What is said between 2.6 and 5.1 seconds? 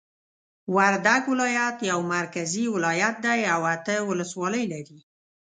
ولایت دی او اته ولسوالۍ لری